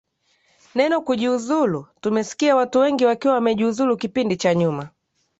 neno 0.75 1.01
kujiuzulu 1.01 1.87
tumesikia 2.01 2.55
watu 2.55 2.79
wengi 2.79 3.05
wakiwa 3.05 3.33
wamejiuzulu 3.33 3.97
kipindi 3.97 4.37
cha 4.37 4.55
nyuma 4.55 4.89